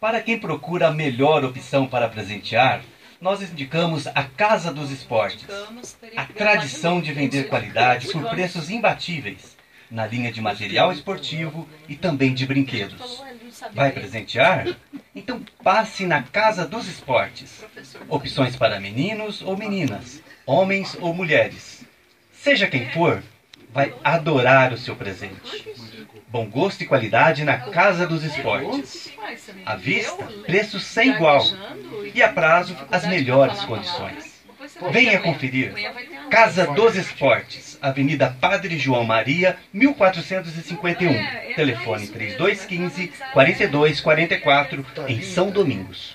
[0.00, 2.80] Para quem procura a melhor opção para presentear,
[3.20, 5.46] nós indicamos a Casa dos Esportes.
[6.16, 9.58] A tradição de vender qualidade por preços imbatíveis,
[9.90, 13.22] na linha de material esportivo e também de brinquedos.
[13.74, 14.74] Vai presentear?
[15.14, 17.62] Então passe na Casa dos Esportes.
[18.08, 21.84] Opções para meninos ou meninas, homens ou mulheres.
[22.32, 23.22] Seja quem for,
[23.70, 25.68] vai adorar o seu presente.
[26.28, 29.10] Bom gosto e qualidade na Casa dos Esportes.
[29.66, 31.44] À vista, preço sem igual.
[32.14, 34.40] E a prazo, as melhores condições.
[34.90, 35.74] Venha conferir.
[36.30, 41.54] Casa dos Esportes, Avenida Padre João Maria, 1451.
[41.54, 46.14] Telefone 3215 4244, em São Domingos.